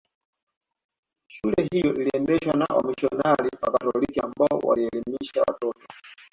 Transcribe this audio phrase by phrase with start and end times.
[1.27, 5.83] Shule hiyo iliendeshwa na wamisionari Wakatoliki ambao walielimisha watoto